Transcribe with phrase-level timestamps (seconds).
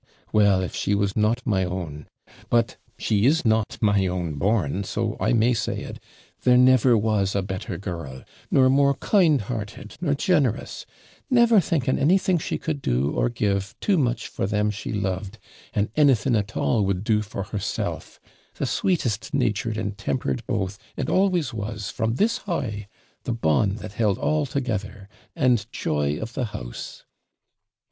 [0.33, 2.07] Well, if she was not my own
[2.49, 5.99] but she is not my own born so I may say it
[6.41, 10.87] there never was a better girl, nor a more kind hearted, nor generous;
[11.29, 15.37] never thinking anything she could do, or give, too much for them she loved,
[15.71, 18.19] and anything at all would do for herself;
[18.55, 22.87] the sweetest natured and tempered both, and always was, from this high;
[23.21, 27.05] the bond that held all together, and joy of the house.'